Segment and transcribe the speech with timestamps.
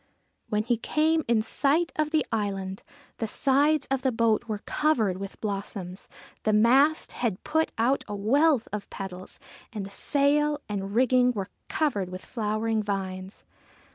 [0.49, 2.81] When he came in sight of the island,
[3.17, 6.09] the sides of the boat were covered with blossoms,
[6.41, 9.39] the mast had put out a wealth of petals,
[9.71, 13.43] and the sail and rigging were covered with flowering vines.